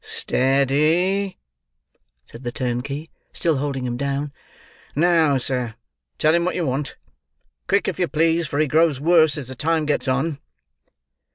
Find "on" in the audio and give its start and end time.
10.07-10.39